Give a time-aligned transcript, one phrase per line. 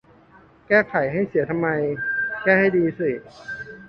[0.67, 1.67] แก้ไขให้เสียทำไม
[2.43, 3.11] แก้ให้ดีสิ